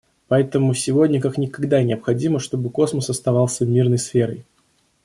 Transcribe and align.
Поэтому 0.29 0.73
сегодня 0.73 1.21
как 1.21 1.37
никогда 1.37 1.83
необходимо, 1.83 2.39
чтобы 2.39 2.71
космос 2.71 3.11
оставался 3.11 3.67
мирной 3.67 3.99
сферой. 3.99 4.43